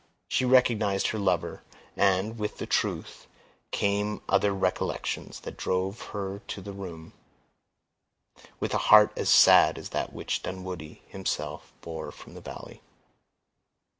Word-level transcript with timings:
She 0.27 0.45
recognized 0.45 1.09
her 1.09 1.19
lover, 1.19 1.61
and, 1.95 2.39
with 2.39 2.57
the 2.57 2.65
truth, 2.65 3.27
came 3.69 4.23
other 4.27 4.51
recollections 4.51 5.41
that 5.41 5.57
drove 5.57 6.01
her 6.09 6.39
to 6.39 6.59
the 6.59 6.73
room, 6.73 7.13
with 8.59 8.73
a 8.73 8.79
heart 8.89 9.13
as 9.15 9.29
sad 9.29 9.77
as 9.77 9.89
that 9.89 10.11
which 10.11 10.41
Dunwoodie 10.41 11.03
himself 11.07 11.71
bore 11.81 12.11
from 12.11 12.33
the 12.33 12.41
valley. 12.41 12.81